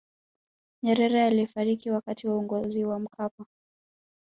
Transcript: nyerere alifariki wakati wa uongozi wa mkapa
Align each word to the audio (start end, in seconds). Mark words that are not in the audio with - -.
nyerere 0.83 1.23
alifariki 1.25 1.91
wakati 1.91 2.27
wa 2.27 2.35
uongozi 2.35 2.85
wa 2.85 2.99
mkapa 2.99 3.45